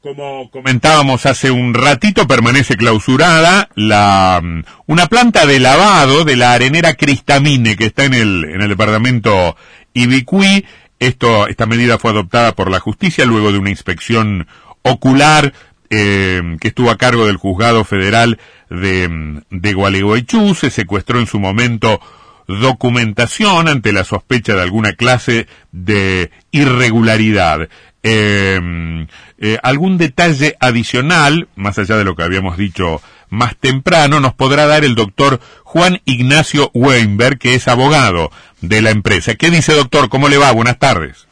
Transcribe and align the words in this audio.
Como 0.00 0.48
comentábamos 0.52 1.26
hace 1.26 1.50
un 1.50 1.74
ratito, 1.74 2.28
permanece 2.28 2.76
clausurada 2.76 3.68
la, 3.74 4.40
mm, 4.40 4.62
una 4.86 5.08
planta 5.08 5.44
de 5.44 5.58
lavado 5.58 6.24
de 6.24 6.36
la 6.36 6.52
arenera 6.52 6.94
Cristamine 6.94 7.76
que 7.76 7.86
está 7.86 8.04
en 8.04 8.14
el, 8.14 8.44
en 8.44 8.62
el 8.62 8.68
departamento 8.68 9.56
Ibicuí. 9.94 10.64
Esto, 11.00 11.48
esta 11.48 11.66
medida 11.66 11.98
fue 11.98 12.12
adoptada 12.12 12.54
por 12.54 12.70
la 12.70 12.78
justicia 12.78 13.24
luego 13.24 13.50
de 13.50 13.58
una 13.58 13.70
inspección 13.70 14.46
ocular 14.82 15.52
eh, 15.90 16.42
que 16.60 16.68
estuvo 16.68 16.92
a 16.92 16.98
cargo 16.98 17.26
del 17.26 17.36
juzgado 17.36 17.82
federal 17.82 18.38
de, 18.70 19.08
mm, 19.08 19.40
de 19.50 19.72
Gualeguaychú. 19.72 20.54
Se 20.54 20.70
secuestró 20.70 21.18
en 21.18 21.26
su 21.26 21.40
momento 21.40 22.00
documentación 22.48 23.68
ante 23.68 23.92
la 23.92 24.04
sospecha 24.04 24.54
de 24.54 24.62
alguna 24.62 24.94
clase 24.94 25.46
de 25.70 26.30
irregularidad. 26.50 27.68
Eh, 28.02 29.06
eh, 29.38 29.58
algún 29.62 29.98
detalle 29.98 30.56
adicional, 30.60 31.48
más 31.56 31.78
allá 31.78 31.96
de 31.96 32.04
lo 32.04 32.16
que 32.16 32.22
habíamos 32.22 32.56
dicho 32.56 33.00
más 33.30 33.56
temprano, 33.56 34.20
nos 34.20 34.34
podrá 34.34 34.66
dar 34.66 34.84
el 34.84 34.94
doctor 34.94 35.40
Juan 35.64 36.00
Ignacio 36.04 36.70
Weinberg, 36.74 37.38
que 37.38 37.54
es 37.54 37.68
abogado 37.68 38.30
de 38.60 38.82
la 38.82 38.90
empresa. 38.90 39.34
¿Qué 39.34 39.50
dice 39.50 39.74
doctor? 39.74 40.08
¿Cómo 40.08 40.28
le 40.28 40.38
va? 40.38 40.50
Buenas 40.52 40.78
tardes. 40.78 41.28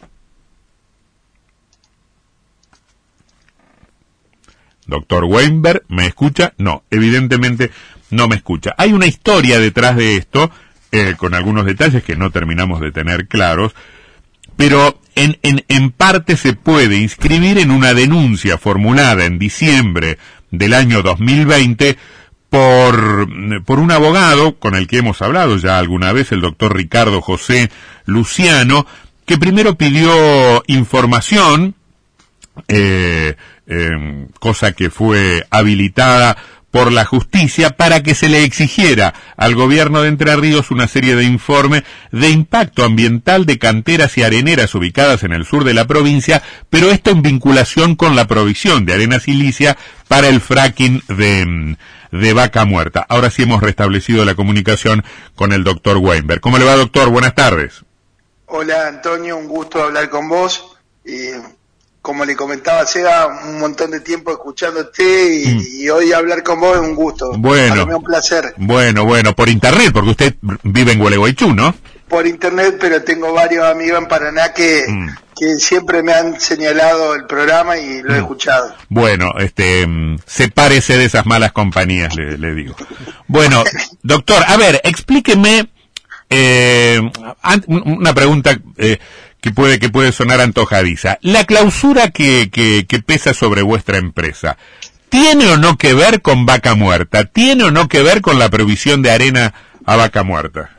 Doctor 4.86 5.24
Weinberg, 5.24 5.82
¿me 5.88 6.06
escucha? 6.06 6.54
No, 6.58 6.84
evidentemente 6.90 7.72
no 8.10 8.28
me 8.28 8.36
escucha. 8.36 8.74
Hay 8.78 8.92
una 8.92 9.06
historia 9.06 9.58
detrás 9.58 9.96
de 9.96 10.16
esto, 10.16 10.50
eh, 10.92 11.14
con 11.16 11.34
algunos 11.34 11.66
detalles 11.66 12.04
que 12.04 12.14
no 12.14 12.30
terminamos 12.30 12.80
de 12.80 12.92
tener 12.92 13.26
claros, 13.26 13.74
pero 14.56 14.98
en, 15.14 15.38
en, 15.42 15.64
en 15.68 15.90
parte 15.90 16.36
se 16.36 16.54
puede 16.54 16.98
inscribir 16.98 17.58
en 17.58 17.70
una 17.70 17.94
denuncia 17.94 18.58
formulada 18.58 19.24
en 19.24 19.38
diciembre 19.38 20.18
del 20.50 20.74
año 20.74 21.02
2020 21.02 21.96
por, 22.50 23.28
por 23.64 23.78
un 23.78 23.90
abogado 23.90 24.56
con 24.56 24.74
el 24.74 24.86
que 24.86 24.98
hemos 24.98 25.20
hablado 25.22 25.56
ya 25.56 25.78
alguna 25.78 26.12
vez, 26.12 26.32
el 26.32 26.40
doctor 26.40 26.74
Ricardo 26.76 27.20
José 27.20 27.70
Luciano, 28.04 28.86
que 29.24 29.38
primero 29.38 29.74
pidió 29.74 30.62
información, 30.66 31.74
eh, 32.68 33.36
eh, 33.66 34.26
cosa 34.38 34.72
que 34.72 34.90
fue 34.90 35.44
habilitada 35.50 36.36
por 36.76 36.92
la 36.92 37.06
justicia 37.06 37.70
para 37.70 38.02
que 38.02 38.14
se 38.14 38.28
le 38.28 38.44
exigiera 38.44 39.14
al 39.38 39.54
gobierno 39.54 40.02
de 40.02 40.08
Entre 40.08 40.36
Ríos 40.36 40.70
una 40.70 40.86
serie 40.86 41.16
de 41.16 41.24
informes 41.24 41.84
de 42.12 42.28
impacto 42.28 42.84
ambiental 42.84 43.46
de 43.46 43.58
canteras 43.58 44.18
y 44.18 44.22
areneras 44.22 44.74
ubicadas 44.74 45.22
en 45.22 45.32
el 45.32 45.46
sur 45.46 45.64
de 45.64 45.72
la 45.72 45.86
provincia, 45.86 46.42
pero 46.68 46.90
esto 46.90 47.12
en 47.12 47.22
vinculación 47.22 47.96
con 47.96 48.14
la 48.14 48.26
provisión 48.26 48.84
de 48.84 48.92
arena 48.92 49.20
silicia 49.20 49.78
para 50.06 50.28
el 50.28 50.42
fracking 50.42 51.02
de, 51.08 51.78
de 52.12 52.32
vaca 52.34 52.66
muerta. 52.66 53.06
Ahora 53.08 53.30
sí 53.30 53.44
hemos 53.44 53.62
restablecido 53.62 54.26
la 54.26 54.34
comunicación 54.34 55.02
con 55.34 55.54
el 55.54 55.64
doctor 55.64 55.96
Weinberg. 55.96 56.42
¿Cómo 56.42 56.58
le 56.58 56.66
va, 56.66 56.76
doctor? 56.76 57.08
Buenas 57.08 57.34
tardes. 57.34 57.86
Hola, 58.44 58.88
Antonio, 58.88 59.38
un 59.38 59.48
gusto 59.48 59.82
hablar 59.82 60.10
con 60.10 60.28
vos. 60.28 60.76
Como 62.06 62.24
le 62.24 62.36
comentaba, 62.36 62.84
lleva 62.84 63.26
un 63.26 63.58
montón 63.58 63.90
de 63.90 63.98
tiempo 63.98 64.30
escuchándote 64.30 65.02
y, 65.02 65.46
mm. 65.48 65.62
y, 65.80 65.88
hoy 65.88 66.12
hablar 66.12 66.44
con 66.44 66.60
vos 66.60 66.76
es 66.76 66.80
un 66.80 66.94
gusto. 66.94 67.32
Bueno. 67.36 67.84
un 67.84 68.04
placer. 68.04 68.54
Bueno, 68.58 69.04
bueno, 69.04 69.34
por 69.34 69.48
internet, 69.48 69.90
porque 69.92 70.10
usted 70.10 70.34
vive 70.62 70.92
en 70.92 71.00
Gualeguaychú, 71.00 71.52
¿no? 71.52 71.74
Por 72.06 72.28
internet, 72.28 72.76
pero 72.78 73.02
tengo 73.02 73.32
varios 73.32 73.64
amigos 73.64 73.98
en 73.98 74.06
Paraná 74.06 74.52
que, 74.52 74.84
mm. 74.86 75.08
que 75.36 75.54
siempre 75.56 76.04
me 76.04 76.12
han 76.12 76.40
señalado 76.40 77.16
el 77.16 77.26
programa 77.26 77.76
y 77.76 78.00
lo 78.02 78.12
mm. 78.12 78.14
he 78.14 78.18
escuchado. 78.18 78.72
Bueno, 78.88 79.32
este, 79.40 79.84
sepárese 80.26 80.96
de 80.96 81.06
esas 81.06 81.26
malas 81.26 81.50
compañías, 81.50 82.14
le, 82.14 82.38
le 82.38 82.54
digo. 82.54 82.76
Bueno, 83.26 83.64
doctor, 84.04 84.44
a 84.46 84.56
ver, 84.56 84.80
explíqueme, 84.84 85.68
eh, 86.30 87.00
una 87.66 88.14
pregunta, 88.14 88.56
eh, 88.76 88.98
que 89.46 89.52
puede, 89.52 89.78
que 89.78 89.88
puede 89.88 90.10
sonar 90.10 90.40
antojadiza. 90.40 91.18
La 91.22 91.44
clausura 91.44 92.10
que, 92.10 92.50
que, 92.50 92.84
que 92.88 92.98
pesa 92.98 93.32
sobre 93.32 93.62
vuestra 93.62 93.96
empresa, 93.96 94.56
¿tiene 95.08 95.46
o 95.52 95.56
no 95.56 95.78
que 95.78 95.94
ver 95.94 96.20
con 96.20 96.46
vaca 96.46 96.74
muerta? 96.74 97.26
¿Tiene 97.26 97.62
o 97.62 97.70
no 97.70 97.86
que 97.86 98.02
ver 98.02 98.22
con 98.22 98.40
la 98.40 98.50
provisión 98.50 99.02
de 99.02 99.12
arena 99.12 99.54
a 99.84 99.94
vaca 99.94 100.24
muerta? 100.24 100.76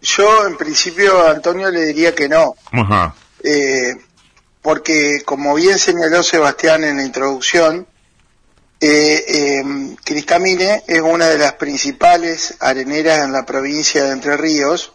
Yo, 0.00 0.46
en 0.46 0.56
principio, 0.56 1.26
Antonio, 1.28 1.68
le 1.68 1.86
diría 1.86 2.14
que 2.14 2.28
no. 2.28 2.54
Ajá. 2.70 3.16
Eh, 3.42 3.96
porque, 4.62 5.22
como 5.24 5.56
bien 5.56 5.80
señaló 5.80 6.22
Sebastián 6.22 6.84
en 6.84 6.98
la 6.98 7.02
introducción, 7.02 7.88
eh, 8.80 9.24
eh, 9.26 9.64
Cristamine 10.04 10.84
es 10.86 11.00
una 11.00 11.26
de 11.26 11.38
las 11.38 11.54
principales 11.54 12.54
areneras 12.60 13.24
en 13.24 13.32
la 13.32 13.44
provincia 13.44 14.04
de 14.04 14.12
Entre 14.12 14.36
Ríos 14.36 14.92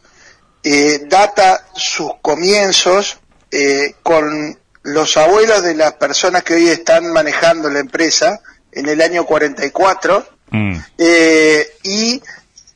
eh, 0.63 1.01
data 1.07 1.66
sus 1.75 2.11
comienzos 2.22 3.19
eh, 3.51 3.95
con 4.03 4.57
los 4.83 5.17
abuelos 5.17 5.63
de 5.63 5.75
las 5.75 5.94
personas 5.94 6.44
que 6.44 6.55
hoy 6.55 6.69
están 6.69 7.11
manejando 7.11 7.69
la 7.69 7.79
empresa 7.79 8.41
en 8.72 8.88
el 8.88 9.01
año 9.01 9.25
44 9.25 10.27
mm. 10.49 10.75
eh, 10.97 11.67
y 11.83 12.22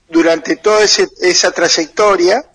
durante 0.09 0.55
toda 0.57 0.83
esa 0.83 1.51
trayectoria 1.51 2.45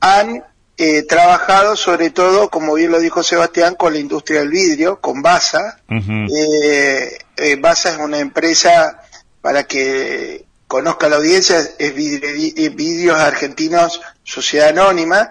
han 0.00 0.44
eh, 0.78 1.02
trabajado 1.04 1.76
sobre 1.76 2.10
todo, 2.10 2.48
como 2.50 2.74
bien 2.74 2.90
lo 2.90 2.98
dijo 2.98 3.22
Sebastián, 3.22 3.76
con 3.76 3.92
la 3.92 4.00
industria 4.00 4.40
del 4.40 4.48
vidrio, 4.48 5.00
con 5.00 5.22
Basa. 5.22 5.78
eh, 5.88 7.18
eh, 7.36 7.56
Basa 7.56 7.90
es 7.90 7.98
una 7.98 8.18
empresa, 8.18 9.00
para 9.40 9.64
que 9.64 10.44
conozca 10.66 11.08
la 11.08 11.16
audiencia, 11.16 11.58
es 11.78 11.94
Vidrios 11.94 13.18
Argentinos 13.18 14.00
Sociedad 14.24 14.68
Anónima, 14.68 15.30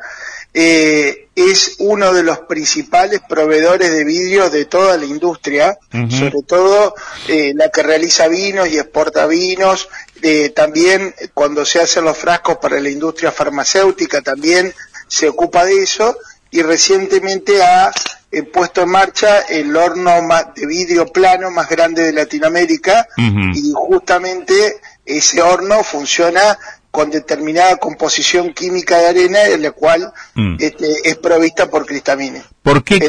eh, 0.53 1.29
es 1.33 1.75
uno 1.79 2.13
de 2.13 2.23
los 2.23 2.39
principales 2.39 3.21
proveedores 3.27 3.91
de 3.91 4.03
vidrio 4.03 4.49
de 4.49 4.65
toda 4.65 4.97
la 4.97 5.05
industria, 5.05 5.77
sobre 5.91 6.43
todo 6.45 6.93
eh, 7.27 7.53
la 7.55 7.69
que 7.69 7.83
realiza 7.83 8.27
vinos 8.27 8.67
y 8.67 8.77
exporta 8.77 9.25
vinos, 9.27 9.87
eh, 10.21 10.49
también 10.49 11.15
cuando 11.33 11.65
se 11.65 11.79
hacen 11.79 12.03
los 12.03 12.17
frascos 12.17 12.57
para 12.57 12.79
la 12.79 12.89
industria 12.89 13.31
farmacéutica 13.31 14.21
también 14.21 14.73
se 15.07 15.29
ocupa 15.29 15.65
de 15.65 15.83
eso 15.83 16.17
y 16.51 16.61
recientemente 16.61 17.63
ha 17.63 17.91
eh, 18.31 18.43
puesto 18.43 18.83
en 18.83 18.89
marcha 18.89 19.39
el 19.39 19.75
horno 19.75 20.11
de 20.55 20.65
vidrio 20.67 21.07
plano 21.07 21.49
más 21.49 21.69
grande 21.69 22.03
de 22.03 22.13
Latinoamérica 22.13 23.07
y 23.17 23.71
justamente 23.73 24.79
ese 25.05 25.41
horno 25.41 25.83
funciona 25.83 26.57
con 26.91 27.09
determinada 27.09 27.77
composición 27.77 28.53
química 28.53 28.97
de 28.97 29.07
arena, 29.07 29.45
en 29.45 29.61
la 29.61 29.71
cual 29.71 30.11
mm. 30.35 30.57
este, 30.59 31.09
es 31.09 31.17
provista 31.17 31.69
por 31.69 31.85
cristamine. 31.85 32.43
¿Por 32.61 32.83
qué, 32.83 32.99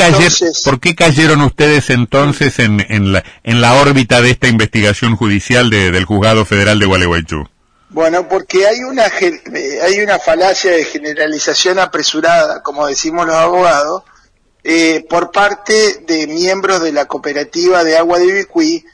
¿Por 0.64 0.80
qué 0.80 0.94
cayeron 0.94 1.42
ustedes 1.42 1.90
entonces 1.90 2.60
en, 2.60 2.84
en, 2.88 3.12
la, 3.12 3.24
en 3.42 3.60
la 3.60 3.74
órbita 3.74 4.22
de 4.22 4.30
esta 4.30 4.46
investigación 4.46 5.16
judicial 5.16 5.68
de, 5.68 5.90
del 5.90 6.04
Juzgado 6.04 6.44
Federal 6.44 6.78
de 6.78 6.86
Gualeguaychú? 6.86 7.48
Bueno, 7.90 8.26
porque 8.28 8.66
hay 8.66 8.84
una, 8.84 9.06
eh, 9.08 9.80
hay 9.82 10.00
una 10.00 10.18
falacia 10.18 10.70
de 10.70 10.84
generalización 10.84 11.78
apresurada, 11.78 12.62
como 12.62 12.86
decimos 12.86 13.26
los 13.26 13.34
abogados, 13.34 14.04
eh, 14.64 15.04
por 15.10 15.32
parte 15.32 16.04
de 16.06 16.28
miembros 16.28 16.80
de 16.80 16.92
la 16.92 17.06
cooperativa 17.06 17.82
de 17.82 17.98
agua 17.98 18.20
de 18.20 18.26
Ibicuí 18.26 18.84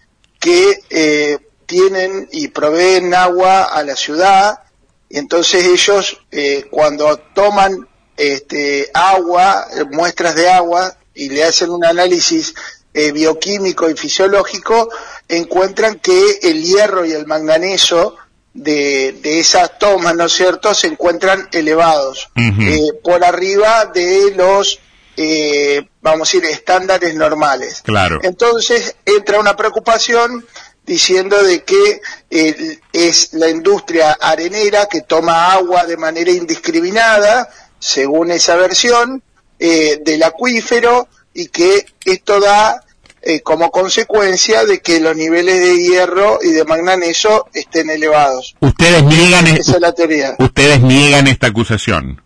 que 0.41 0.81
eh, 0.88 1.38
tienen 1.66 2.26
y 2.32 2.49
proveen 2.49 3.15
agua 3.15 3.65
a 3.65 3.82
la 3.84 3.94
ciudad 3.94 4.60
y 5.09 5.19
entonces 5.19 5.65
ellos 5.65 6.21
eh, 6.31 6.67
cuando 6.71 7.17
toman 7.35 7.89
este, 8.17 8.91
agua, 8.93 9.67
muestras 9.91 10.35
de 10.35 10.51
agua 10.51 10.97
y 11.15 11.29
le 11.29 11.45
hacen 11.45 11.71
un 11.71 11.85
análisis 11.85 12.55
eh, 12.94 13.12
bioquímico 13.12 13.88
y 13.88 13.97
fisiológico, 13.97 14.88
encuentran 15.29 15.99
que 15.99 16.38
el 16.43 16.62
hierro 16.65 17.05
y 17.05 17.12
el 17.12 17.27
manganeso 17.27 18.17
de, 18.55 19.12
de 19.23 19.38
esas 19.38 19.79
tomas, 19.79 20.17
¿no 20.17 20.25
es 20.25 20.32
cierto?, 20.32 20.75
se 20.75 20.88
encuentran 20.88 21.49
elevados, 21.53 22.31
eh, 22.37 22.93
por 23.05 23.23
arriba 23.25 23.85
de 23.87 24.32
los 24.35 24.81
eh, 25.17 25.88
vamos 26.00 26.29
a 26.29 26.38
decir, 26.38 26.44
estándares 26.44 27.15
normales. 27.15 27.82
Claro. 27.82 28.21
Entonces 28.23 28.97
entra 29.05 29.41
una 29.41 29.56
preocupación 29.56 30.47
diciendo 30.88 31.40
de 31.43 31.62
que 31.62 32.00
eh, 32.31 32.79
es 32.93 33.35
la 33.35 33.49
industria 33.49 34.17
arenera 34.20 34.87
que 34.87 35.02
toma 35.02 35.52
agua 35.52 35.85
de 35.85 35.96
manera 35.96 36.32
indiscriminada, 36.32 37.49
según 37.79 38.32
esa 38.32 38.56
versión, 38.56 39.23
eh, 39.61 40.00
del 40.05 40.23
acuífero 40.23 41.08
y 41.35 41.46
que 41.49 41.87
esto 42.05 42.40
da 42.40 42.82
eh, 43.23 43.40
como 43.43 43.70
consecuencia 43.70 44.64
de 44.64 44.81
que 44.81 44.99
los 44.99 45.14
niveles 45.14 45.61
de 45.61 45.76
hierro 45.76 46.38
y 46.43 46.49
de 46.49 46.64
manganeso 46.64 47.49
estén 47.52 47.91
elevados. 47.91 48.56
Ustedes 48.61 49.05
niegan, 49.05 49.46
esa 49.46 49.73
es 49.73 49.81
la 49.81 49.93
teoría. 49.93 50.34
Ustedes 50.38 50.81
niegan 50.81 51.29
esta 51.29 51.49
acusación 51.49 52.23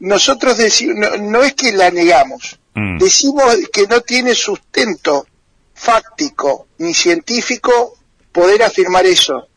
nosotros 0.00 0.58
decimos, 0.58 1.18
no, 1.18 1.42
es 1.42 1.54
que 1.54 1.72
la 1.72 1.90
negamos, 1.90 2.58
Mm. 2.74 2.98
Decimos 2.98 3.56
que 3.72 3.86
no 3.86 4.00
tiene 4.00 4.34
sustento 4.34 5.26
fáctico 5.74 6.68
ni 6.78 6.94
científico 6.94 7.98
poder 8.32 8.62
afirmar 8.62 9.06
eso. 9.06 9.48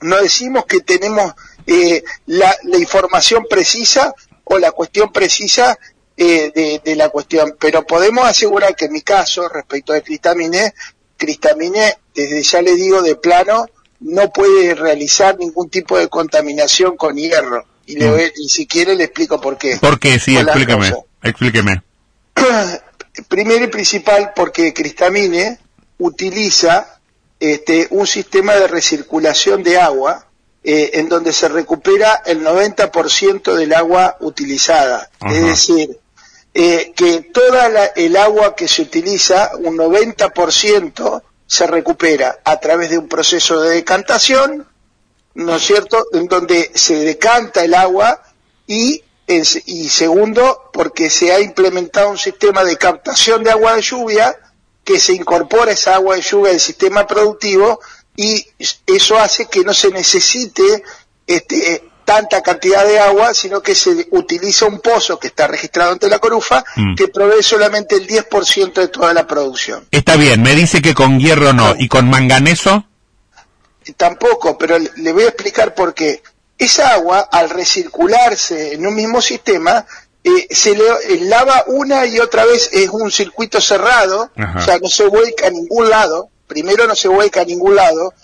No 0.00 0.20
decimos 0.20 0.66
que 0.66 0.80
tenemos 0.80 1.32
eh, 1.66 2.02
la, 2.26 2.54
información 2.78 3.46
precisa 3.48 4.14
o 4.44 4.58
la 4.58 4.72
cuestión 4.72 5.12
precisa 5.12 5.78
eh, 6.16 6.80
de, 6.84 6.96
la 6.96 7.08
cuestión, 7.08 7.56
pero 7.58 7.86
podemos 7.86 8.26
asegurar 8.26 8.76
que 8.76 8.84
en 8.86 8.92
mi 8.92 9.00
caso, 9.00 9.48
respecto 9.48 9.92
de 9.92 10.02
Cristamine, 10.02 10.74
Cristamine, 11.16 11.98
desde 12.14 12.42
ya 12.42 12.62
le 12.62 12.74
digo 12.76 13.02
de 13.02 13.16
plano, 13.16 13.66
no 14.00 14.30
puede 14.30 14.74
realizar 14.74 15.38
ningún 15.38 15.70
tipo 15.70 15.98
de 15.98 16.08
contaminación 16.08 16.96
con 16.96 17.16
hierro. 17.16 17.64
Y, 17.86 17.96
le, 17.96 18.08
mm. 18.08 18.30
y 18.36 18.48
si 18.48 18.66
quiere 18.66 18.94
le 18.94 19.04
explico 19.04 19.40
por 19.40 19.58
qué. 19.58 19.76
¿Por 19.78 19.98
qué? 19.98 20.18
Sí, 20.18 20.36
explícame. 20.36 20.92
Explíqueme. 21.22 21.82
Primero 23.28 23.64
y 23.64 23.68
principal 23.68 24.32
porque 24.34 24.74
Cristamine 24.74 25.58
utiliza 25.98 27.00
este, 27.38 27.86
un 27.90 28.06
sistema 28.06 28.54
de 28.54 28.66
recirculación 28.66 29.62
de 29.62 29.78
agua 29.78 30.26
eh, 30.66 30.92
en 30.94 31.10
donde 31.10 31.32
se 31.32 31.48
recupera 31.48 32.22
el 32.24 32.42
90% 32.42 33.54
del 33.54 33.74
agua 33.74 34.16
utilizada. 34.20 35.10
Es 35.30 35.44
decir, 35.44 36.00
eh, 36.54 36.92
que 36.96 37.20
toda 37.20 37.92
el 37.96 38.16
agua 38.16 38.56
que 38.56 38.66
se 38.66 38.80
utiliza, 38.80 39.50
un 39.58 39.76
90%, 39.76 41.22
se 41.46 41.66
recupera 41.66 42.38
a 42.44 42.58
través 42.60 42.88
de 42.88 42.96
un 42.96 43.08
proceso 43.08 43.60
de 43.60 43.74
decantación, 43.74 44.66
¿no 45.34 45.56
es 45.56 45.62
cierto?, 45.62 46.06
en 46.12 46.28
donde 46.28 46.70
se 46.74 46.94
decanta 46.96 47.62
el 47.62 47.74
agua 47.74 48.22
y, 48.66 49.03
y 49.26 49.88
segundo, 49.88 50.70
porque 50.72 51.08
se 51.10 51.32
ha 51.32 51.40
implementado 51.40 52.10
un 52.10 52.18
sistema 52.18 52.62
de 52.64 52.76
captación 52.76 53.42
de 53.42 53.50
agua 53.50 53.74
de 53.74 53.82
lluvia 53.82 54.36
que 54.84 55.00
se 55.00 55.14
incorpora 55.14 55.72
esa 55.72 55.94
agua 55.94 56.16
de 56.16 56.22
lluvia 56.22 56.52
al 56.52 56.60
sistema 56.60 57.06
productivo 57.06 57.80
y 58.16 58.46
eso 58.86 59.18
hace 59.18 59.46
que 59.46 59.64
no 59.64 59.72
se 59.72 59.90
necesite 59.90 60.84
este, 61.26 61.82
tanta 62.04 62.42
cantidad 62.42 62.86
de 62.86 62.98
agua, 62.98 63.34
sino 63.34 63.62
que 63.62 63.74
se 63.74 64.08
utiliza 64.10 64.66
un 64.66 64.80
pozo 64.80 65.18
que 65.18 65.28
está 65.28 65.46
registrado 65.46 65.92
ante 65.92 66.08
la 66.08 66.18
corufa, 66.18 66.64
mm. 66.76 66.94
que 66.94 67.08
provee 67.08 67.42
solamente 67.42 67.96
el 67.96 68.06
10% 68.06 68.74
de 68.74 68.88
toda 68.88 69.12
la 69.14 69.26
producción. 69.26 69.86
Está 69.90 70.16
bien, 70.16 70.42
me 70.42 70.54
dice 70.54 70.82
que 70.82 70.94
con 70.94 71.18
hierro 71.18 71.52
no, 71.52 71.74
¿y 71.78 71.88
con 71.88 72.08
manganeso? 72.08 72.86
Tampoco, 73.96 74.56
pero 74.56 74.78
le 74.78 75.12
voy 75.12 75.24
a 75.24 75.28
explicar 75.28 75.74
por 75.74 75.94
qué. 75.94 76.22
Esa 76.58 76.94
agua, 76.94 77.28
al 77.32 77.50
recircularse 77.50 78.74
en 78.74 78.86
un 78.86 78.94
mismo 78.94 79.20
sistema, 79.20 79.84
eh, 80.22 80.46
se 80.50 80.74
le 80.74 80.84
eh, 80.84 81.20
lava 81.20 81.64
una 81.66 82.06
y 82.06 82.18
otra 82.18 82.46
vez, 82.46 82.70
es 82.72 82.88
un 82.88 83.10
circuito 83.10 83.60
cerrado, 83.60 84.30
o 84.56 84.60
sea, 84.60 84.78
no 84.78 84.88
se 84.88 85.06
vuelca 85.06 85.48
a 85.48 85.50
ningún 85.50 85.90
lado, 85.90 86.30
primero 86.46 86.86
no 86.86 86.94
se 86.94 87.08
vuelca 87.08 87.42
a 87.42 87.44
ningún 87.44 87.76
lado, 87.76 88.14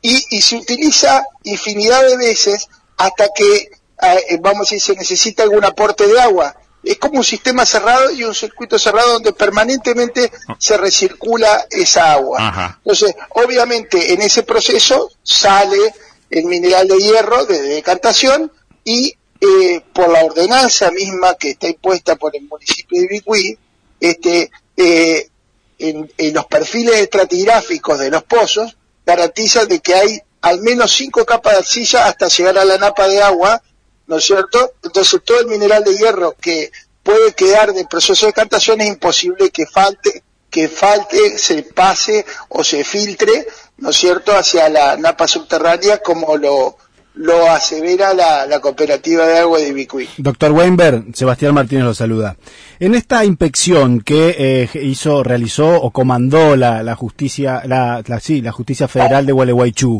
y, 0.00 0.24
y 0.30 0.40
se 0.40 0.56
utiliza 0.56 1.24
infinidad 1.42 2.06
de 2.06 2.16
veces 2.16 2.68
hasta 2.96 3.28
que, 3.34 3.70
eh, 4.02 4.38
vamos 4.40 4.68
a 4.70 4.74
decir, 4.74 4.80
se 4.80 4.94
necesita 4.94 5.42
algún 5.42 5.64
aporte 5.64 6.06
de 6.06 6.20
agua. 6.20 6.54
Es 6.84 6.98
como 6.98 7.18
un 7.18 7.24
sistema 7.24 7.66
cerrado 7.66 8.12
y 8.12 8.22
un 8.22 8.34
circuito 8.34 8.78
cerrado 8.78 9.14
donde 9.14 9.32
permanentemente 9.32 10.30
se 10.58 10.76
recircula 10.76 11.66
esa 11.70 12.12
agua. 12.12 12.78
Entonces, 12.84 13.16
obviamente, 13.30 14.12
en 14.12 14.22
ese 14.22 14.44
proceso 14.44 15.10
sale 15.22 15.92
el 16.30 16.44
mineral 16.44 16.88
de 16.88 16.98
hierro 16.98 17.44
de 17.46 17.60
decantación 17.62 18.52
y 18.84 19.14
eh, 19.40 19.82
por 19.92 20.08
la 20.10 20.24
ordenanza 20.24 20.90
misma 20.90 21.34
que 21.36 21.50
está 21.50 21.68
impuesta 21.68 22.16
por 22.16 22.34
el 22.34 22.42
municipio 22.42 23.00
de 23.00 23.06
Ibicuí, 23.06 23.58
este, 24.00 24.50
eh, 24.76 25.28
en, 25.78 26.10
en, 26.18 26.34
los 26.34 26.46
perfiles 26.46 26.96
estratigráficos 26.96 27.98
de 27.98 28.10
los 28.10 28.24
pozos, 28.24 28.76
garantiza 29.06 29.64
de 29.66 29.80
que 29.80 29.94
hay 29.94 30.20
al 30.40 30.60
menos 30.60 30.92
cinco 30.92 31.24
capas 31.24 31.52
de 31.52 31.58
arcilla 31.60 32.06
hasta 32.06 32.28
llegar 32.28 32.58
a 32.58 32.64
la 32.64 32.78
napa 32.78 33.08
de 33.08 33.22
agua, 33.22 33.62
¿no 34.06 34.18
es 34.18 34.24
cierto? 34.24 34.72
Entonces 34.82 35.20
todo 35.24 35.40
el 35.40 35.46
mineral 35.46 35.84
de 35.84 35.96
hierro 35.96 36.34
que 36.40 36.70
puede 37.02 37.32
quedar 37.32 37.72
del 37.72 37.86
proceso 37.86 38.26
de 38.26 38.32
cantación 38.32 38.80
es 38.80 38.88
imposible 38.88 39.50
que 39.50 39.66
falte, 39.66 40.22
que 40.50 40.68
falte, 40.68 41.38
se 41.38 41.62
pase 41.62 42.24
o 42.48 42.64
se 42.64 42.84
filtre, 42.84 43.46
¿no 43.78 43.90
es 43.90 43.96
cierto?, 43.96 44.32
hacia 44.36 44.68
la 44.68 44.96
napa 44.96 45.26
subterránea 45.26 45.98
como 45.98 46.36
lo, 46.36 46.76
lo 47.18 47.50
asevera 47.50 48.14
la, 48.14 48.60
cooperativa 48.60 49.26
de 49.26 49.38
agua 49.38 49.58
de 49.58 49.68
Ibicuí. 49.68 50.08
Doctor 50.18 50.52
Weinberg, 50.52 51.06
Sebastián 51.14 51.52
Martínez 51.52 51.84
lo 51.84 51.94
saluda. 51.94 52.36
En 52.78 52.94
esta 52.94 53.24
inspección 53.24 54.00
que 54.00 54.36
eh, 54.38 54.80
hizo, 54.82 55.24
realizó 55.24 55.80
o 55.80 55.90
comandó 55.90 56.54
la, 56.54 56.94
justicia, 56.94 57.62
la, 57.66 58.02
sí, 58.20 58.40
la 58.40 58.52
justicia 58.52 58.86
federal 58.86 59.26
de 59.26 59.32
Gualeguaychú, 59.32 59.98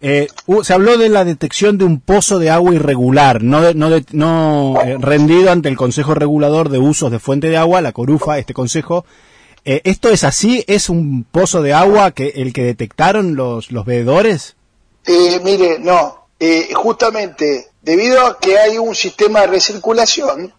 eh, 0.00 0.26
se 0.62 0.74
habló 0.74 0.98
de 0.98 1.08
la 1.08 1.24
detección 1.24 1.78
de 1.78 1.84
un 1.84 2.00
pozo 2.00 2.38
de 2.38 2.50
agua 2.50 2.74
irregular, 2.74 3.42
no, 3.42 3.72
no, 3.72 3.90
no 4.12 4.74
eh, 4.84 4.96
rendido 5.00 5.52
ante 5.52 5.68
el 5.68 5.76
Consejo 5.76 6.14
Regulador 6.14 6.68
de 6.68 6.78
Usos 6.78 7.10
de 7.10 7.20
Fuente 7.20 7.48
de 7.48 7.56
Agua, 7.56 7.80
la 7.80 7.92
Corufa, 7.92 8.38
este 8.38 8.54
consejo. 8.54 9.06
¿Esto 9.66 10.10
es 10.10 10.22
así? 10.22 10.64
¿Es 10.68 10.88
un 10.88 11.24
pozo 11.24 11.60
de 11.60 11.72
agua 11.72 12.12
que 12.12 12.28
el 12.36 12.52
que 12.52 12.62
detectaron 12.62 13.34
los, 13.34 13.72
los 13.72 13.84
veedores? 13.84 14.54
mire, 15.42 15.78
no, 15.80 16.28
eh, 16.38 16.70
justamente 16.74 17.68
debido 17.86 18.26
a 18.26 18.38
que 18.38 18.58
hay 18.58 18.78
un 18.78 18.94
sistema 18.94 19.42
de 19.42 19.46
recirculación 19.46 20.52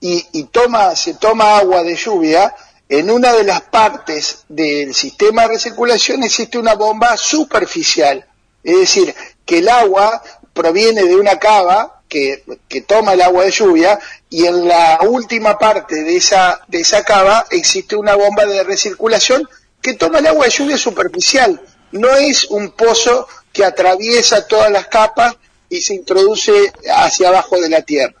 y, 0.00 0.44
toma, 0.44 0.96
se 0.96 1.12
toma 1.12 1.58
agua 1.58 1.82
de 1.82 1.94
lluvia, 1.94 2.54
en 2.88 3.10
una 3.10 3.34
de 3.34 3.44
las 3.44 3.60
partes 3.60 4.44
del 4.48 4.94
sistema 4.94 5.42
de 5.42 5.48
recirculación 5.48 6.22
existe 6.22 6.58
una 6.58 6.74
bomba 6.74 7.18
superficial. 7.18 8.26
Es 8.64 8.80
decir, 8.80 9.14
que 9.44 9.58
el 9.58 9.68
agua 9.68 10.22
proviene 10.54 11.04
de 11.04 11.16
una 11.16 11.38
cava 11.38 11.99
que, 12.10 12.42
toma 12.86 13.14
el 13.14 13.22
agua 13.22 13.44
de 13.44 13.52
lluvia 13.52 13.98
y 14.28 14.44
en 14.44 14.68
la 14.68 14.98
última 15.08 15.56
parte 15.58 16.02
de 16.02 16.16
esa, 16.16 16.60
de 16.68 16.80
esa 16.80 17.04
cava 17.04 17.46
existe 17.50 17.96
una 17.96 18.16
bomba 18.16 18.44
de 18.44 18.64
recirculación 18.64 19.48
que 19.80 19.94
toma 19.94 20.18
el 20.18 20.26
agua 20.26 20.44
de 20.44 20.50
lluvia 20.50 20.76
superficial. 20.76 21.62
No 21.92 22.14
es 22.16 22.44
un 22.50 22.72
pozo 22.72 23.26
que 23.52 23.64
atraviesa 23.64 24.46
todas 24.46 24.70
las 24.70 24.88
capas 24.88 25.36
y 25.68 25.80
se 25.80 25.94
introduce 25.94 26.72
hacia 26.92 27.28
abajo 27.28 27.58
de 27.60 27.68
la 27.70 27.82
Tierra. 27.82 28.14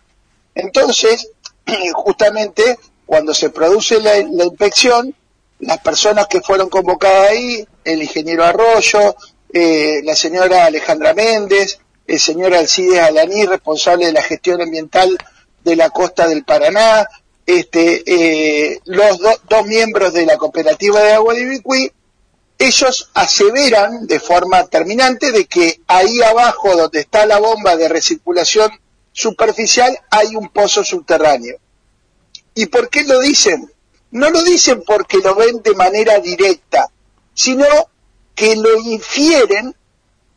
Entonces, 0.54 1.28
justamente 1.94 2.78
cuando 3.04 3.34
se 3.34 3.50
produce 3.50 4.00
la, 4.00 4.18
inspección, 4.18 5.14
las 5.58 5.80
personas 5.80 6.28
que 6.28 6.40
fueron 6.40 6.68
convocadas 6.68 7.30
ahí, 7.30 7.66
el 7.84 8.02
ingeniero 8.02 8.44
Arroyo, 8.44 9.16
eh, 9.52 10.00
la 10.04 10.14
señora 10.14 10.66
Alejandra 10.66 11.12
Méndez, 11.12 11.80
el 12.06 12.20
señor 12.20 12.54
Alcides 12.54 13.00
Alaní, 13.00 13.46
responsable 13.46 14.06
de 14.06 14.12
la 14.12 14.22
gestión 14.22 14.60
ambiental 14.60 15.16
de 15.64 15.76
la 15.76 15.90
costa 15.90 16.28
del 16.28 16.44
Paraná, 16.44 17.06
este, 17.46 18.02
eh, 18.06 18.80
los 18.84 19.18
dos 19.18 19.66
miembros 19.66 20.12
de 20.12 20.26
la 20.26 20.36
cooperativa 20.36 21.00
de 21.00 21.12
agua 21.12 21.34
de 21.34 21.42
Ibicuí, 21.42 21.90
ellos 22.58 23.10
aseveran 23.14 24.06
de 24.06 24.20
forma 24.20 24.66
terminante 24.66 25.32
de 25.32 25.46
que 25.46 25.80
ahí 25.86 26.20
abajo 26.22 26.76
donde 26.76 27.00
está 27.00 27.24
la 27.26 27.38
bomba 27.38 27.76
de 27.76 27.88
recirculación 27.88 28.70
superficial 29.12 29.98
hay 30.10 30.36
un 30.36 30.50
pozo 30.50 30.84
subterráneo. 30.84 31.56
¿Y 32.54 32.66
por 32.66 32.90
qué 32.90 33.04
lo 33.04 33.18
dicen? 33.20 33.72
No 34.10 34.28
lo 34.30 34.42
dicen 34.42 34.82
porque 34.86 35.18
lo 35.18 35.34
ven 35.34 35.62
de 35.62 35.74
manera 35.74 36.18
directa, 36.20 36.90
sino 37.32 37.66
que 38.34 38.56
lo 38.56 38.76
infieren 38.78 39.74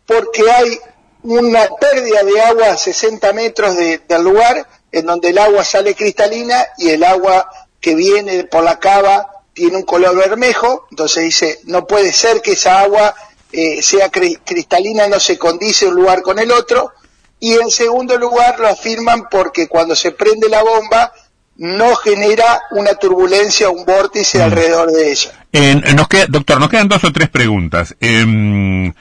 porque 0.06 0.50
hay 0.50 0.80
una 1.24 1.68
pérdida 1.80 2.24
de 2.24 2.42
agua 2.42 2.72
a 2.72 2.78
60 2.78 3.34
metros 3.34 3.76
del 3.76 4.24
lugar 4.24 4.68
en 4.92 5.06
donde 5.06 5.30
el 5.30 5.38
agua 5.38 5.64
sale 5.64 5.96
cristalina 5.96 6.64
y 6.78 6.90
el 6.90 7.04
agua 7.04 7.50
que 7.80 7.96
viene 7.96 8.44
por 8.46 8.64
la 8.64 8.80
cava 8.80 9.28
tiene 9.54 9.78
un 9.78 9.84
color 9.84 10.16
bermejo, 10.16 10.88
entonces 10.90 11.24
dice, 11.24 11.60
no 11.66 11.86
puede 11.86 12.12
ser 12.12 12.42
que 12.42 12.54
esa 12.54 12.80
agua 12.80 13.14
eh, 13.52 13.82
sea 13.82 14.10
cristalina, 14.10 15.08
no 15.08 15.20
se 15.20 15.38
condice 15.38 15.88
un 15.88 15.96
lugar 15.96 16.22
con 16.22 16.40
el 16.40 16.52
otro, 16.52 16.92
y 17.40 17.54
en 17.54 17.70
segundo 17.70 18.18
lugar 18.18 18.60
lo 18.60 18.68
afirman 18.68 19.28
porque 19.30 19.68
cuando 19.68 19.96
se 19.96 20.12
prende 20.12 20.50
la 20.50 20.64
bomba 20.64 21.12
no 21.58 21.96
genera 21.96 22.62
una 22.72 22.96
turbulencia 22.96 23.70
o 23.70 23.74
un 23.74 23.86
vórtice 23.86 24.40
mm. 24.40 24.42
alrededor 24.42 24.92
de 24.92 25.12
ella. 25.12 25.46
nos 25.94 26.08
queda, 26.08 26.26
doctor, 26.28 26.60
nos 26.60 26.70
quedan 26.70 26.88
dos 26.88 27.04
o 27.04 27.12
tres 27.12 27.30
preguntas. 27.30 27.96
Em, 28.00 28.92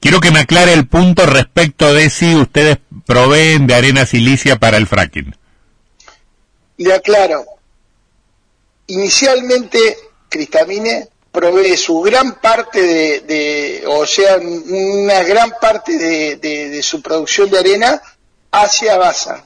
quiero 0.00 0.20
que 0.20 0.30
me 0.30 0.40
aclare 0.40 0.72
el 0.72 0.86
punto 0.86 1.26
respecto 1.26 1.92
de 1.92 2.10
si 2.10 2.34
ustedes 2.34 2.78
proveen 3.06 3.66
de 3.66 3.74
arena 3.74 4.06
silicia 4.06 4.58
para 4.58 4.76
el 4.76 4.86
fracking. 4.86 5.34
Le 6.76 6.94
aclaro, 6.94 7.44
Inicialmente, 8.88 9.98
Cristamine 10.30 11.08
provee 11.30 11.76
su 11.76 12.00
gran 12.00 12.40
parte 12.40 13.20
de, 13.20 13.84
o 13.86 14.06
sea, 14.06 14.38
una 14.38 15.22
gran 15.24 15.52
parte 15.60 15.98
de, 16.38 16.82
su 16.82 17.02
producción 17.02 17.50
de 17.50 17.58
arena 17.58 18.02
hacia 18.50 18.96
Baza. 18.96 19.44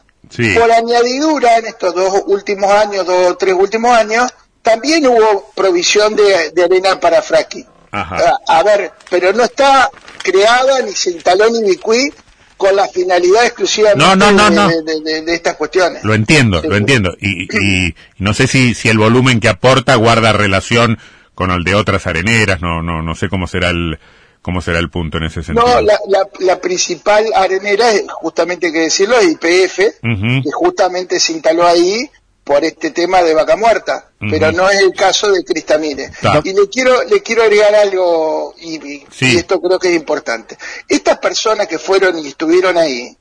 Por 0.56 0.70
añadidura, 0.70 1.58
en 1.58 1.66
estos 1.66 1.92
dos 1.92 2.22
últimos 2.26 2.70
años, 2.70 3.04
dos 3.04 3.32
o 3.32 3.36
tres 3.36 3.54
últimos 3.54 3.90
años, 3.96 4.32
también 4.62 5.06
hubo 5.08 5.50
provisión 5.56 6.14
de, 6.14 6.50
de 6.50 6.64
arena 6.64 7.00
para 7.00 7.20
fracking. 7.20 7.66
Ajá. 7.92 8.16
A, 8.48 8.58
a 8.58 8.62
ver, 8.62 8.90
pero 9.10 9.32
no 9.32 9.44
está 9.44 9.88
creada 10.22 10.80
ni 10.82 10.92
se 10.92 11.10
instaló 11.12 11.48
ni 11.50 11.62
Bicuí 11.70 12.12
con 12.56 12.74
la 12.76 12.86
finalidad 12.88 13.44
exclusivamente 13.44 14.04
No, 14.04 14.14
no, 14.16 14.30
no, 14.50 14.68
de, 14.68 15.22
estas 15.34 15.56
cuestiones. 15.56 16.02
Lo 16.04 16.14
entiendo, 16.14 16.60
Sí. 16.62 16.68
lo 16.68 16.76
entiendo. 16.76 17.14
Y, 17.20 17.42
y- 17.88 17.94
no 18.18 18.34
sé 18.34 18.46
si, 18.46 18.74
si 18.74 18.88
el 18.88 18.98
volumen 18.98 19.40
que 19.40 19.48
aporta 19.48 19.94
guarda 19.96 20.32
relación 20.32 20.98
con 21.34 21.50
el 21.50 21.64
de 21.64 21.74
otras 21.74 22.06
areneras, 22.06 22.60
no, 22.62 22.82
no, 22.82 23.02
no 23.02 23.14
sé 23.14 23.28
cómo 23.28 23.46
será 23.48 23.70
el, 23.70 23.98
cómo 24.42 24.60
será 24.62 24.78
el 24.78 24.90
punto 24.90 25.18
en 25.18 25.24
ese 25.24 25.42
sentido. 25.42 25.66
No, 25.66 25.80
la, 25.80 25.98
la, 26.08 26.20
la 26.40 26.60
principal 26.60 27.24
arenera, 27.34 27.90
es, 27.92 28.04
justamente 28.08 28.66
hay 28.68 28.72
que 28.72 28.78
decirlo, 28.80 29.18
es 29.18 29.32
IPF, 29.32 29.76
que 30.00 30.50
justamente 30.52 31.18
se 31.18 31.32
instaló 31.32 31.66
ahí 31.66 32.08
por 32.44 32.64
este 32.64 32.90
tema 32.90 33.22
de 33.22 33.34
vaca 33.34 33.56
muerta, 33.56 34.10
pero 34.18 34.50
no 34.52 34.68
es 34.68 34.80
el 34.80 34.92
caso 34.92 35.30
de 35.30 35.44
Cristamine. 35.44 36.10
Ta. 36.20 36.40
Y 36.42 36.52
le 36.52 36.68
quiero, 36.68 37.04
le 37.04 37.22
quiero 37.22 37.42
agregar 37.44 37.74
algo, 37.74 38.54
y, 38.58 38.74
y- 38.94 39.06
Sí. 39.12 39.34
y 39.34 39.36
esto 39.38 39.60
creo 39.60 39.78
que 39.78 39.88
es 39.90 39.94
importante. 39.96 40.58
Estas 40.88 41.18
personas 41.18 41.68
que 41.68 41.78
fueron 41.78 42.18
y 42.18 42.28
estuvieron 42.28 42.76
ahí, 42.76 43.16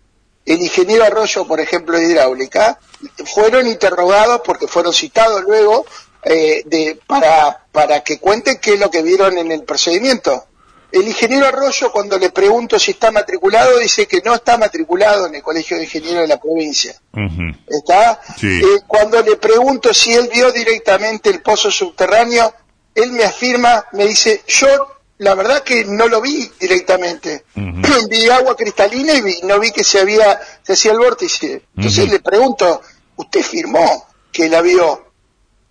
el 0.45 0.61
ingeniero 0.61 1.03
Arroyo, 1.05 1.45
por 1.47 1.59
ejemplo, 1.59 1.97
de 1.97 2.05
hidráulica, 2.05 2.79
fueron 3.33 3.67
interrogados 3.67 4.41
porque 4.43 4.67
fueron 4.67 4.91
citados 4.93 5.43
luego 5.43 5.85
eh, 6.23 6.63
de, 6.65 6.99
para, 7.07 7.65
para 7.71 8.03
que 8.03 8.19
cuenten 8.19 8.57
qué 8.59 8.73
es 8.73 8.79
lo 8.79 8.89
que 8.89 9.01
vieron 9.03 9.37
en 9.37 9.51
el 9.51 9.63
procedimiento. 9.63 10.45
El 10.91 11.07
ingeniero 11.07 11.45
Arroyo, 11.47 11.91
cuando 11.91 12.17
le 12.17 12.29
pregunto 12.31 12.77
si 12.77 12.91
está 12.91 13.11
matriculado, 13.11 13.77
dice 13.79 14.07
que 14.07 14.21
no 14.25 14.33
está 14.35 14.57
matriculado 14.57 15.27
en 15.27 15.35
el 15.35 15.41
Colegio 15.41 15.77
de 15.77 15.83
Ingenieros 15.83 16.21
de 16.23 16.27
la 16.27 16.39
provincia. 16.39 16.99
¿Está? 17.67 18.19
Sí. 18.39 18.47
Eh, 18.61 18.81
cuando 18.87 19.21
le 19.21 19.37
pregunto 19.37 19.93
si 19.93 20.13
él 20.13 20.29
vio 20.33 20.51
directamente 20.51 21.29
el 21.29 21.41
pozo 21.41 21.71
subterráneo, 21.71 22.53
él 22.93 23.11
me 23.13 23.23
afirma, 23.23 23.85
me 23.93 24.05
dice, 24.05 24.43
yo 24.47 24.67
la 25.19 25.35
verdad 25.35 25.61
que 25.63 25.85
no 25.85 26.07
lo 26.07 26.19
vi 26.19 26.51
directamente. 26.59 27.45
Ujú. 27.55 28.07
vi 28.09 28.29
agua 28.29 28.55
cristalina 28.57 29.13
y 29.13 29.21
vi- 29.21 29.39
no 29.43 29.59
vi 29.59 29.71
que 29.71 29.83
se 29.83 29.99
había, 29.99 30.39
se 30.63 30.73
hacía 30.73 30.91
el 30.91 30.99
vórtice. 30.99 31.61
Entonces 31.77 32.09
le 32.11 32.19
pregunto, 32.19 32.81
¿usted 33.15 33.41
firmó 33.43 34.07
que 34.31 34.49
la 34.49 34.61
vio? 34.61 35.05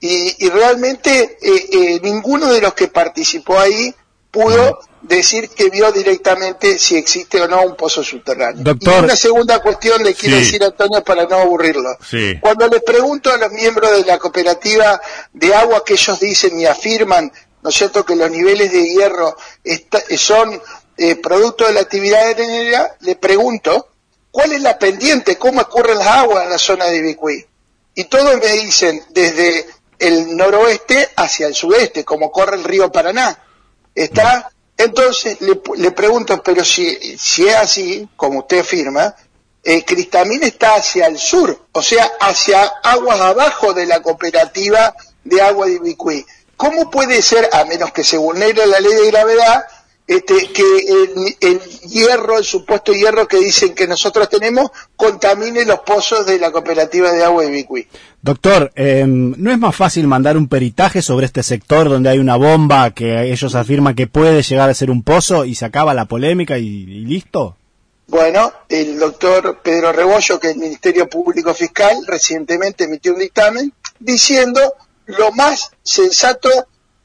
Y, 0.00 0.46
y 0.46 0.48
realmente 0.48 1.36
eh, 1.42 1.68
eh, 1.72 2.00
ninguno 2.02 2.50
de 2.52 2.62
los 2.62 2.72
que 2.72 2.88
participó 2.88 3.58
ahí 3.58 3.94
pudo 4.30 4.80
decir 5.02 5.48
que 5.50 5.70
vio 5.70 5.90
directamente 5.92 6.78
si 6.78 6.96
existe 6.96 7.40
o 7.40 7.48
no 7.48 7.62
un 7.62 7.74
pozo 7.76 8.02
subterráneo. 8.04 8.62
Doctor. 8.62 8.94
Y 9.02 9.04
una 9.04 9.16
segunda 9.16 9.60
cuestión 9.60 10.02
le 10.02 10.14
quiero 10.14 10.36
Sí. 10.36 10.42
decir 10.44 10.62
a 10.62 10.66
Antonio 10.66 11.02
para 11.02 11.24
no 11.26 11.36
aburrirlo. 11.36 11.96
Sí. 12.08 12.38
Cuando 12.40 12.66
le 12.68 12.80
pregunto 12.80 13.32
a 13.32 13.38
los 13.38 13.50
miembros 13.52 13.90
de 13.92 14.04
la 14.04 14.18
cooperativa 14.18 15.00
de 15.32 15.54
agua 15.54 15.82
que 15.84 15.94
ellos 15.94 16.20
dicen 16.20 16.60
y 16.60 16.66
afirman, 16.66 17.32
¿no 17.62 17.70
es 17.70 17.76
cierto?, 17.76 18.04
que 18.04 18.14
los 18.16 18.30
niveles 18.30 18.70
de 18.72 18.88
hierro 18.90 19.36
está- 19.64 20.02
son 20.16 20.60
eh, 21.02 21.16
producto 21.16 21.66
de 21.66 21.72
la 21.72 21.80
actividad 21.80 22.28
arenera, 22.28 22.94
le 23.00 23.16
pregunto, 23.16 23.88
¿cuál 24.30 24.52
es 24.52 24.60
la 24.60 24.78
pendiente? 24.78 25.36
¿Cómo 25.38 25.62
ocurren 25.62 25.96
las 25.96 26.06
aguas 26.08 26.44
en 26.44 26.50
la 26.50 26.58
zona 26.58 26.84
de 26.86 26.98
Ibicuí? 26.98 27.46
Y 27.94 28.04
todos 28.04 28.36
me 28.38 28.48
dicen, 28.52 29.02
desde 29.08 29.64
el 29.98 30.36
noroeste 30.36 31.08
hacia 31.16 31.46
el 31.46 31.54
sudeste, 31.54 32.04
como 32.04 32.30
corre 32.30 32.56
el 32.56 32.64
río 32.64 32.92
Paraná. 32.92 33.42
¿Está? 33.94 34.50
Entonces 34.80 35.40
le, 35.42 35.60
le 35.76 35.90
pregunto, 35.90 36.42
pero 36.42 36.64
si, 36.64 37.18
si 37.18 37.46
es 37.46 37.54
así, 37.54 38.08
como 38.16 38.40
usted 38.40 38.60
afirma, 38.60 39.14
eh, 39.62 39.84
Cristamín 39.84 40.42
está 40.42 40.76
hacia 40.76 41.06
el 41.06 41.18
sur, 41.18 41.66
o 41.72 41.82
sea, 41.82 42.10
hacia 42.18 42.62
aguas 42.82 43.20
abajo 43.20 43.74
de 43.74 43.84
la 43.84 44.00
cooperativa 44.00 44.94
de 45.22 45.42
agua 45.42 45.66
de 45.66 45.74
Ibicuí. 45.74 46.24
¿Cómo 46.56 46.90
puede 46.90 47.20
ser, 47.20 47.50
a 47.52 47.66
menos 47.66 47.92
que 47.92 48.02
se 48.02 48.16
vulnere 48.16 48.66
la 48.66 48.80
ley 48.80 48.94
de 48.94 49.10
gravedad, 49.10 49.66
este, 50.10 50.48
que 50.48 50.62
el, 50.88 51.36
el 51.40 51.60
hierro, 51.88 52.38
el 52.38 52.44
supuesto 52.44 52.92
hierro 52.92 53.28
que 53.28 53.38
dicen 53.38 53.76
que 53.76 53.86
nosotros 53.86 54.28
tenemos, 54.28 54.72
contamine 54.96 55.64
los 55.64 55.78
pozos 55.80 56.26
de 56.26 56.36
la 56.40 56.50
cooperativa 56.50 57.12
de 57.12 57.22
agua 57.22 57.44
de 57.44 57.50
Ibicuí? 57.50 57.86
Doctor, 58.20 58.72
eh, 58.74 59.04
¿no 59.06 59.52
es 59.52 59.58
más 59.58 59.76
fácil 59.76 60.08
mandar 60.08 60.36
un 60.36 60.48
peritaje 60.48 61.00
sobre 61.00 61.26
este 61.26 61.44
sector 61.44 61.88
donde 61.88 62.10
hay 62.10 62.18
una 62.18 62.34
bomba 62.34 62.90
que 62.90 63.30
ellos 63.30 63.54
afirman 63.54 63.94
que 63.94 64.08
puede 64.08 64.42
llegar 64.42 64.68
a 64.68 64.74
ser 64.74 64.90
un 64.90 65.04
pozo 65.04 65.44
y 65.44 65.54
se 65.54 65.64
acaba 65.64 65.94
la 65.94 66.06
polémica 66.06 66.58
y, 66.58 66.66
y 66.66 67.04
listo? 67.04 67.56
Bueno, 68.08 68.52
el 68.68 68.98
doctor 68.98 69.60
Pedro 69.62 69.92
Rebollo, 69.92 70.40
que 70.40 70.48
es 70.48 70.54
el 70.54 70.60
Ministerio 70.60 71.08
Público 71.08 71.54
Fiscal, 71.54 71.96
recientemente 72.08 72.82
emitió 72.82 73.12
un 73.12 73.20
dictamen 73.20 73.72
diciendo 74.00 74.60
lo 75.06 75.30
más 75.30 75.70
sensato 75.84 76.48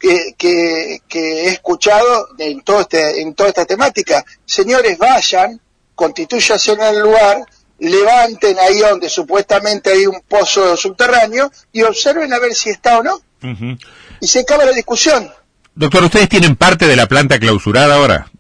que, 0.06 0.36
que- 0.38 1.02
que 1.08 1.46
he 1.46 1.48
escuchado 1.50 2.28
en, 2.38 2.62
todo 2.62 2.82
este, 2.82 3.22
en 3.22 3.34
toda 3.34 3.50
esta 3.50 3.66
temática. 3.66 4.24
Señores, 4.46 4.98
vayan, 4.98 5.60
constituyanse 5.96 6.74
en 6.74 6.82
el 6.82 7.00
lugar, 7.00 7.44
levanten 7.80 8.58
ahí 8.60 8.80
donde 8.80 9.10
supuestamente 9.10 9.92
hay 9.92 10.06
un 10.06 10.22
pozo 10.28 10.78
subterráneo 10.78 11.52
y 11.72 11.82
observen 11.84 12.32
a 12.34 12.40
ver 12.40 12.54
si 12.54 12.70
está 12.70 13.00
o 13.00 13.04
no. 13.04 13.22
Y 14.22 14.28
se 14.28 14.40
acaba 14.42 14.66
la 14.66 14.72
discusión. 14.72 15.32
Doctor, 15.74 16.04
¿ustedes 16.04 16.30
tienen 16.30 16.56
parte 16.56 16.88
de 16.88 16.96
la 16.96 17.08
planta 17.08 17.38
clausurada 17.40 17.96
ahora? 17.96 18.32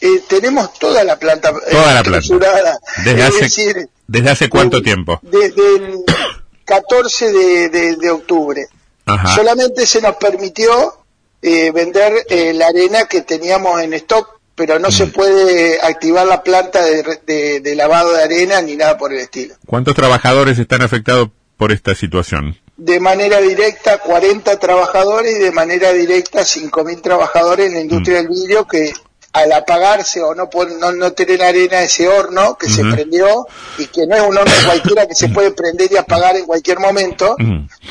Eh, 0.00 0.22
tenemos 0.28 0.72
toda 0.78 1.02
la 1.04 1.18
planta 1.18 1.50
eh, 1.50 1.70
Toda 1.72 1.94
la 1.94 2.02
planta. 2.02 2.10
clausurada. 2.28 2.78
Desde 3.04 3.20
Es 3.20 3.28
hace, 3.28 3.40
decir, 3.42 3.88
¿Desde 4.06 4.30
hace 4.30 4.48
cuánto 4.48 4.78
Eh, 4.78 4.82
tiempo? 4.82 5.18
Desde 5.22 5.76
el 5.76 5.98
14 6.64 7.32
de, 7.32 7.68
de- 7.68 7.96
de 7.96 8.10
octubre. 8.10 8.66
Ajá. 9.06 9.34
Solamente 9.34 9.86
se 9.86 10.00
nos 10.00 10.16
permitió 10.16 10.97
eh, 11.42 11.70
vender 11.70 12.12
eh, 12.28 12.52
la 12.54 12.66
arena 12.68 13.04
que 13.06 13.22
teníamos 13.22 13.80
en 13.80 13.94
stock, 13.94 14.38
pero 14.54 14.78
no 14.78 14.90
se 14.90 15.06
Mm. 15.06 15.12
puede 15.12 15.80
activar 15.80 16.26
la 16.26 16.42
planta 16.42 16.82
de, 16.84 17.20
de- 17.26 17.60
de 17.60 17.74
lavado 17.76 18.12
de 18.12 18.22
arena 18.24 18.60
ni 18.60 18.76
nada 18.76 18.98
por 18.98 19.12
el 19.12 19.20
estilo. 19.20 19.54
¿Cuántos 19.66 19.94
trabajadores 19.94 20.58
están 20.58 20.82
afectados 20.82 21.28
por 21.56 21.70
esta 21.72 21.94
situación? 21.94 22.56
De 22.76 22.98
manera 23.00 23.40
directa 23.40 23.98
40 23.98 24.58
trabajadores 24.58 25.36
y 25.36 25.42
de 25.42 25.50
manera 25.52 25.92
directa 25.92 26.40
5.000 26.44 27.00
trabajadores 27.02 27.68
en 27.68 27.74
la 27.74 27.80
industria 27.80 28.18
Mm. 28.18 28.22
del 28.22 28.28
vidrio 28.28 28.66
que 28.66 28.92
al 29.32 29.52
apagarse 29.52 30.22
o 30.22 30.34
no, 30.34 30.48
no, 30.80 30.92
no 30.92 31.12
tener 31.12 31.42
arena 31.42 31.82
ese 31.82 32.08
horno 32.08 32.56
que 32.58 32.68
se 32.68 32.82
prendió 32.82 33.46
y 33.76 33.86
que 33.86 34.06
no 34.06 34.16
es 34.16 34.22
un 34.22 34.36
horno 34.38 34.52
cualquiera 34.64 35.06
que 35.06 35.14
se 35.14 35.28
puede 35.28 35.50
prender 35.52 35.92
y 35.92 35.96
apagar 35.96 36.34
en 36.36 36.46
cualquier 36.46 36.80
momento, 36.80 37.36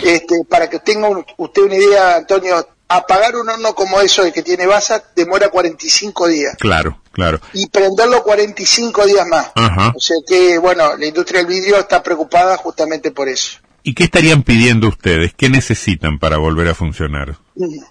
este, 0.04 0.44
para 0.50 0.70
que 0.70 0.80
tenga 0.80 1.08
un- 1.08 1.26
usted 1.38 1.62
una 1.62 1.76
idea, 1.76 2.16
Antonio, 2.18 2.68
apagar 2.90 3.36
un 3.36 3.50
horno 3.50 3.76
como 3.76 4.00
eso, 4.02 4.24
el 4.24 4.32
que 4.34 4.44
tiene 4.44 4.66
basa, 4.66 5.04
demora 5.16 5.50
45 5.50 6.28
días 6.28 6.56
Claro, 6.60 7.02
claro. 7.12 7.40
y 7.54 7.68
prenderlo 7.68 8.24
45 8.24 9.06
días 9.06 9.28
más. 9.28 9.52
Ajá. 9.56 9.94
O 9.96 10.00
sea 10.00 10.16
que, 10.26 10.58
bueno, 10.58 10.96
la 10.96 11.06
industria 11.06 11.40
del 11.40 11.48
vidrio 11.48 11.78
está 11.78 12.02
preocupada 12.02 12.56
justamente 12.58 13.12
por 13.12 13.28
eso. 13.28 13.60
¿Y 13.84 13.94
qué 13.94 14.04
estarían 14.06 14.44
pidiendo 14.44 14.88
ustedes? 14.90 15.34
¿Qué 15.36 15.50
necesitan 15.50 16.20
para 16.20 16.38
volver 16.38 16.68
a 16.68 16.76
funcionar? 16.76 17.38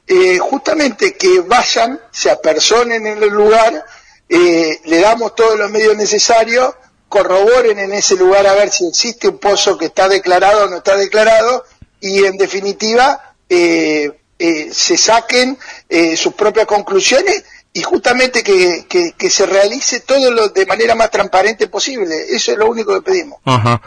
Eh, 0.07 0.39
justamente 0.39 1.15
que 1.15 1.41
vayan, 1.41 1.99
se 2.11 2.31
apersonen 2.31 3.07
en 3.07 3.23
el 3.23 3.31
lugar, 3.31 3.85
eh, 4.29 4.81
le 4.85 5.01
damos 5.01 5.35
todos 5.35 5.59
los 5.59 5.71
medios 5.71 5.97
necesarios, 5.97 6.75
corroboren 7.09 7.79
en 7.79 7.93
ese 7.95 8.17
lugar 8.17 8.47
a 8.47 8.55
ver 8.55 8.71
si 8.71 8.87
existe 8.87 9.29
un 9.29 9.39
pozo 9.39 9.79
que 9.79 9.87
está 9.87 10.09
declarado 10.09 10.65
o 10.65 10.69
no 10.69 10.77
está 10.79 10.97
declarado 10.97 11.65
y 12.01 12.25
en 12.25 12.37
definitiva 12.37 13.35
eh, 13.49 14.21
eh, 14.39 14.69
se 14.73 14.97
saquen 14.97 15.57
eh, 15.89 16.17
sus 16.17 16.35
propias 16.35 16.67
conclusiones 16.67 17.45
y 17.73 17.83
justamente 17.83 18.43
que, 18.43 18.87
que- 18.89 19.13
que 19.17 19.31
se 19.31 19.47
realice 19.47 20.01
todo 20.01 20.31
lo 20.31 20.49
de 20.49 20.65
manera 20.67 20.95
más 20.95 21.11
transparente 21.11 21.69
posible. 21.69 22.15
Eso 22.31 22.53
es 22.53 22.59
lo 22.59 22.67
único 22.71 22.95
que 22.95 23.03
pedimos. 23.03 23.39
Ajá. 23.45 23.81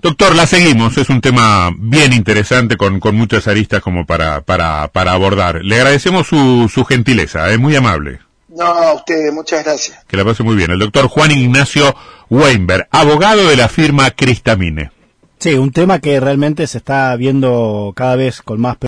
Doctor, 0.00 0.34
la 0.34 0.46
seguimos. 0.46 0.96
Es 0.98 1.08
un 1.08 1.20
tema 1.20 1.70
bien 1.78 2.12
interesante 2.12 2.76
con, 2.76 2.98
con 2.98 3.14
muchas 3.14 3.46
aristas 3.46 3.80
como 3.80 4.04
para, 4.04 4.40
para, 4.40 4.88
para 4.88 5.12
abordar. 5.12 5.60
Le 5.62 5.76
agradecemos 5.76 6.26
su, 6.26 6.68
su 6.72 6.84
gentileza. 6.84 7.48
Es 7.50 7.58
muy 7.60 7.76
amable. 7.76 8.18
No, 8.48 8.64
a 8.64 8.94
ustedes, 8.94 9.32
muchas 9.32 9.64
gracias. 9.64 9.98
Que 10.08 10.16
la 10.16 10.24
pase 10.24 10.42
muy 10.42 10.56
bien. 10.56 10.72
El 10.72 10.80
doctor 10.80 11.06
Juan 11.06 11.30
Ignacio 11.30 11.94
Weinberg, 12.28 12.88
abogado 12.90 13.46
de 13.48 13.56
la 13.56 13.68
firma 13.68 14.10
Cristamine. 14.10 14.90
Sí, 15.38 15.54
un 15.54 15.72
tema 15.72 16.00
que 16.00 16.18
realmente 16.20 16.66
se 16.66 16.78
está 16.78 17.14
viendo 17.16 17.92
cada 17.96 18.16
vez 18.16 18.42
con 18.42 18.60
más 18.60 18.76